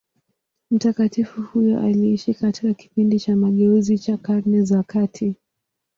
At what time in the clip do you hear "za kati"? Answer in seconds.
4.63-5.35